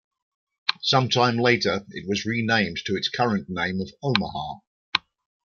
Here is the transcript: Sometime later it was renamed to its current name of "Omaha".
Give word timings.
Sometime 0.81 1.37
later 1.37 1.85
it 1.91 2.07
was 2.09 2.25
renamed 2.25 2.77
to 2.85 2.97
its 2.97 3.07
current 3.07 3.49
name 3.51 3.79
of 3.79 3.91
"Omaha". 4.01 4.55